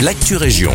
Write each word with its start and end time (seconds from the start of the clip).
l'actu 0.00 0.36
région. 0.36 0.72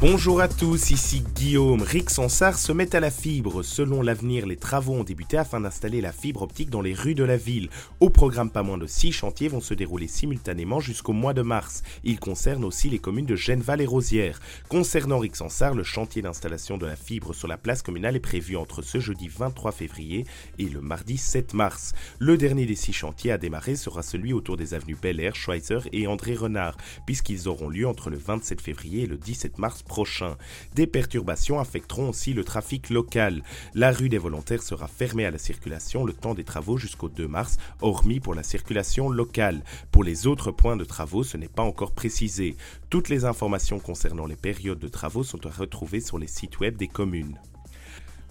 Bonjour 0.00 0.40
à 0.40 0.48
tous, 0.48 0.92
ici 0.92 1.22
Guillaume. 1.34 1.82
Rixensart 1.82 2.58
se 2.58 2.72
met 2.72 2.96
à 2.96 3.00
la 3.00 3.10
fibre. 3.10 3.62
Selon 3.62 4.00
l'avenir, 4.00 4.46
les 4.46 4.56
travaux 4.56 4.94
ont 4.94 5.04
débuté 5.04 5.36
afin 5.36 5.60
d'installer 5.60 6.00
la 6.00 6.10
fibre 6.10 6.40
optique 6.40 6.70
dans 6.70 6.80
les 6.80 6.94
rues 6.94 7.14
de 7.14 7.22
la 7.22 7.36
ville. 7.36 7.68
Au 8.00 8.08
programme, 8.08 8.48
pas 8.48 8.62
moins 8.62 8.78
de 8.78 8.86
6 8.86 9.12
chantiers 9.12 9.48
vont 9.48 9.60
se 9.60 9.74
dérouler 9.74 10.08
simultanément 10.08 10.80
jusqu'au 10.80 11.12
mois 11.12 11.34
de 11.34 11.42
mars. 11.42 11.82
Ils 12.02 12.18
concernent 12.18 12.64
aussi 12.64 12.88
les 12.88 12.98
communes 12.98 13.26
de 13.26 13.36
Genneval 13.36 13.82
et 13.82 13.86
Rosières. 13.86 14.40
Concernant 14.70 15.18
Rixensart, 15.18 15.74
le 15.74 15.84
chantier 15.84 16.22
d'installation 16.22 16.78
de 16.78 16.86
la 16.86 16.96
fibre 16.96 17.34
sur 17.34 17.46
la 17.46 17.58
place 17.58 17.82
communale 17.82 18.16
est 18.16 18.20
prévu 18.20 18.56
entre 18.56 18.80
ce 18.80 19.00
jeudi 19.00 19.28
23 19.28 19.70
février 19.70 20.24
et 20.58 20.70
le 20.70 20.80
mardi 20.80 21.18
7 21.18 21.52
mars. 21.52 21.92
Le 22.18 22.38
dernier 22.38 22.64
des 22.64 22.74
six 22.74 22.94
chantiers 22.94 23.32
à 23.32 23.38
démarrer 23.38 23.76
sera 23.76 24.02
celui 24.02 24.32
autour 24.32 24.56
des 24.56 24.72
avenues 24.72 24.96
Bel 24.96 25.20
Air, 25.20 25.36
Schweitzer 25.36 25.80
et 25.92 26.06
André 26.06 26.36
Renard, 26.36 26.78
puisqu'ils 27.04 27.48
auront 27.48 27.68
lieu 27.68 27.86
entre 27.86 28.08
le 28.08 28.16
27 28.16 28.62
février 28.62 29.02
et 29.02 29.06
le 29.06 29.18
17 29.18 29.58
mars 29.58 29.84
prochain. 29.90 30.36
Des 30.76 30.86
perturbations 30.86 31.58
affecteront 31.58 32.10
aussi 32.10 32.32
le 32.32 32.44
trafic 32.44 32.90
local. 32.90 33.42
La 33.74 33.90
rue 33.90 34.08
des 34.08 34.18
volontaires 34.18 34.62
sera 34.62 34.86
fermée 34.86 35.26
à 35.26 35.32
la 35.32 35.38
circulation 35.38 36.04
le 36.04 36.12
temps 36.12 36.34
des 36.34 36.44
travaux 36.44 36.76
jusqu'au 36.76 37.08
2 37.08 37.26
mars, 37.26 37.58
hormis 37.80 38.20
pour 38.20 38.36
la 38.36 38.44
circulation 38.44 39.10
locale. 39.10 39.64
Pour 39.90 40.04
les 40.04 40.28
autres 40.28 40.52
points 40.52 40.76
de 40.76 40.84
travaux, 40.84 41.24
ce 41.24 41.36
n'est 41.36 41.48
pas 41.48 41.64
encore 41.64 41.90
précisé. 41.90 42.56
Toutes 42.88 43.08
les 43.08 43.24
informations 43.24 43.80
concernant 43.80 44.26
les 44.26 44.36
périodes 44.36 44.78
de 44.78 44.86
travaux 44.86 45.24
sont 45.24 45.44
à 45.44 45.50
retrouver 45.50 45.98
sur 45.98 46.20
les 46.20 46.28
sites 46.28 46.60
web 46.60 46.76
des 46.76 46.86
communes 46.86 47.36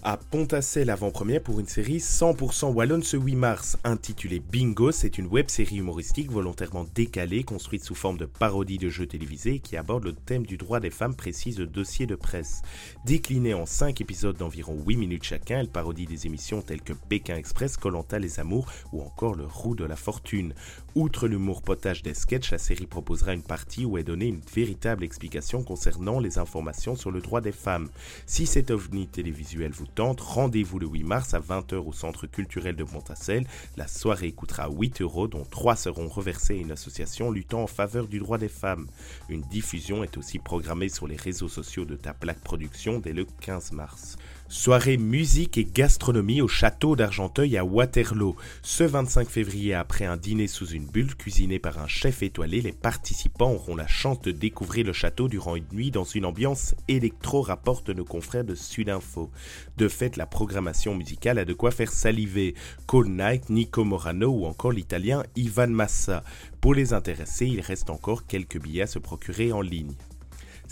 à 0.02 0.16
Pontassel 0.16 0.88
avant-première 0.88 1.42
pour 1.42 1.60
une 1.60 1.66
série 1.66 1.98
100% 1.98 2.72
wallonne 2.72 3.02
ce 3.02 3.16
8 3.16 3.34
mars 3.36 3.76
intitulée 3.84 4.40
Bingo. 4.40 4.92
C'est 4.92 5.18
une 5.18 5.26
web 5.26 5.50
série 5.50 5.76
humoristique 5.76 6.30
volontairement 6.30 6.86
décalée, 6.94 7.44
construite 7.44 7.84
sous 7.84 7.94
forme 7.94 8.16
de 8.16 8.24
parodie 8.24 8.78
de 8.78 8.88
jeux 8.88 9.06
télévisés 9.06 9.58
qui 9.58 9.76
aborde 9.76 10.04
le 10.04 10.12
thème 10.14 10.46
du 10.46 10.56
droit 10.56 10.80
des 10.80 10.90
femmes, 10.90 11.14
précise 11.14 11.58
le 11.58 11.66
dossier 11.66 12.06
de 12.06 12.14
presse. 12.14 12.62
Déclinée 13.04 13.54
en 13.54 13.66
5 13.66 14.00
épisodes 14.00 14.36
d'environ 14.36 14.78
8 14.86 14.96
minutes 14.96 15.24
chacun, 15.24 15.60
elle 15.60 15.68
parodie 15.68 16.06
des 16.06 16.26
émissions 16.26 16.62
telles 16.62 16.82
que 16.82 16.94
Pékin 16.94 17.36
Express, 17.36 17.76
Colanta 17.76 18.18
les 18.18 18.40
Amours 18.40 18.66
ou 18.92 19.02
encore 19.02 19.34
Le 19.34 19.44
Roux 19.44 19.74
de 19.74 19.84
la 19.84 19.96
Fortune. 19.96 20.54
Outre 20.94 21.28
l'humour 21.28 21.62
potage 21.62 22.02
des 22.02 22.14
sketchs, 22.14 22.52
la 22.52 22.58
série 22.58 22.86
proposera 22.86 23.34
une 23.34 23.42
partie 23.42 23.84
où 23.84 23.98
est 23.98 24.04
donnée 24.04 24.26
une 24.26 24.40
véritable 24.54 25.04
explication 25.04 25.62
concernant 25.62 26.20
les 26.20 26.38
informations 26.38 26.96
sur 26.96 27.10
le 27.10 27.20
droit 27.20 27.40
des 27.40 27.52
femmes. 27.52 27.88
Si 28.26 28.46
cet 28.46 28.70
ovni 28.70 29.06
télévisuel 29.06 29.72
vous 29.72 29.86
rendez-vous 29.98 30.78
le 30.78 30.86
8 30.86 31.04
mars 31.04 31.34
à 31.34 31.40
20h 31.40 31.76
au 31.76 31.92
Centre 31.92 32.26
culturel 32.26 32.76
de 32.76 32.84
Montassel. 32.84 33.46
La 33.76 33.86
soirée 33.86 34.32
coûtera 34.32 34.68
8 34.70 35.02
euros, 35.02 35.28
dont 35.28 35.44
3 35.44 35.76
seront 35.76 36.08
reversés 36.08 36.54
à 36.54 36.60
une 36.60 36.72
association 36.72 37.30
luttant 37.30 37.62
en 37.62 37.66
faveur 37.66 38.06
du 38.06 38.18
droit 38.18 38.38
des 38.38 38.48
femmes. 38.48 38.88
Une 39.28 39.42
diffusion 39.42 40.04
est 40.04 40.16
aussi 40.16 40.38
programmée 40.38 40.88
sur 40.88 41.06
les 41.06 41.16
réseaux 41.16 41.48
sociaux 41.48 41.84
de 41.84 41.96
Ta 41.96 42.14
Plaque 42.14 42.40
Production 42.40 42.98
dès 42.98 43.12
le 43.12 43.26
15 43.40 43.72
mars. 43.72 44.16
Soirée 44.52 44.96
musique 44.96 45.58
et 45.58 45.64
gastronomie 45.64 46.42
au 46.42 46.48
château 46.48 46.96
d'Argenteuil 46.96 47.56
à 47.56 47.64
Waterloo. 47.64 48.34
Ce 48.62 48.82
25 48.82 49.28
février, 49.28 49.74
après 49.74 50.06
un 50.06 50.16
dîner 50.16 50.48
sous 50.48 50.66
une 50.66 50.86
bulle 50.86 51.14
cuisiné 51.14 51.60
par 51.60 51.78
un 51.78 51.86
chef 51.86 52.24
étoilé, 52.24 52.60
les 52.60 52.72
participants 52.72 53.52
auront 53.52 53.76
la 53.76 53.86
chance 53.86 54.20
de 54.22 54.32
découvrir 54.32 54.84
le 54.86 54.92
château 54.92 55.28
durant 55.28 55.54
une 55.54 55.68
nuit 55.70 55.92
dans 55.92 56.02
une 56.02 56.24
ambiance 56.24 56.74
électro, 56.88 57.42
rapporte 57.42 57.90
nos 57.90 58.04
confrères 58.04 58.42
de 58.42 58.56
Sudinfo. 58.56 59.30
De 59.76 59.86
fait, 59.86 60.16
la 60.16 60.26
programmation 60.26 60.96
musicale 60.96 61.38
a 61.38 61.44
de 61.44 61.54
quoi 61.54 61.70
faire 61.70 61.92
saliver. 61.92 62.56
Cold 62.86 63.08
Night, 63.08 63.50
Nico 63.50 63.84
Morano 63.84 64.30
ou 64.30 64.46
encore 64.46 64.72
l'italien 64.72 65.22
Ivan 65.36 65.68
Massa. 65.68 66.24
Pour 66.60 66.74
les 66.74 66.92
intéressés, 66.92 67.46
il 67.46 67.60
reste 67.60 67.88
encore 67.88 68.26
quelques 68.26 68.60
billets 68.60 68.82
à 68.82 68.88
se 68.88 68.98
procurer 68.98 69.52
en 69.52 69.60
ligne. 69.60 69.94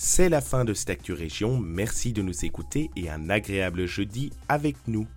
C'est 0.01 0.29
la 0.29 0.41
fin 0.41 0.65
de 0.65 0.75
cette 0.75 0.91
Actu 0.91 1.13
Région, 1.13 1.59
merci 1.59 2.13
de 2.13 2.23
nous 2.23 2.45
écouter 2.45 2.89
et 2.95 3.11
un 3.11 3.31
agréable 3.31 3.87
jeudi 3.87 4.31
avec 4.49 4.77
nous. 4.87 5.09